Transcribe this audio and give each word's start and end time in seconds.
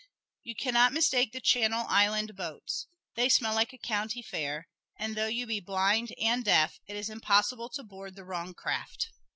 You 0.41 0.55
can 0.55 0.73
not 0.73 0.93
mistake 0.93 1.31
the 1.31 1.39
Channel 1.39 1.85
Island 1.87 2.35
boats 2.35 2.87
they 3.15 3.29
smell 3.29 3.53
like 3.53 3.71
a 3.71 3.77
county 3.77 4.23
fair, 4.23 4.67
and 4.97 5.15
though 5.15 5.27
you 5.27 5.45
be 5.45 5.59
blind 5.59 6.11
and 6.19 6.43
deaf 6.43 6.79
it 6.87 6.95
is 6.95 7.11
impossible 7.11 7.69
to 7.69 7.83
board 7.83 8.15
the 8.15 8.25
wrong 8.25 8.55
craft. 8.55 9.11